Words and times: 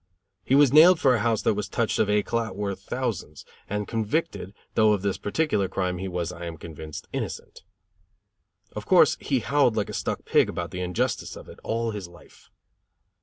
He 0.43 0.55
was 0.55 0.73
nailed 0.73 0.99
for 0.99 1.13
a 1.13 1.19
house 1.19 1.43
that 1.43 1.53
was 1.53 1.69
touched 1.69 1.99
of 1.99 2.07
"éclat" 2.07 2.55
worth 2.55 2.81
thousands, 2.81 3.45
and 3.69 3.87
convicted, 3.87 4.55
though 4.73 4.93
of 4.93 5.03
this 5.03 5.19
particular 5.19 5.67
crime 5.67 5.99
he 5.99 6.07
was, 6.07 6.31
I 6.31 6.45
am 6.47 6.57
convinced, 6.57 7.07
innocent; 7.13 7.61
of 8.75 8.87
course, 8.87 9.15
he 9.19 9.41
howled 9.41 9.75
like 9.75 9.89
a 9.89 9.93
stuck 9.93 10.25
pig 10.25 10.49
about 10.49 10.71
the 10.71 10.81
injustice 10.81 11.35
of 11.35 11.47
it, 11.47 11.59
all 11.63 11.91
his 11.91 12.07
life. 12.07 12.49